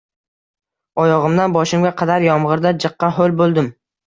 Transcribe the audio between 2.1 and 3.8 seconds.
yomg'irda jiqqa ho'l bo'ldim.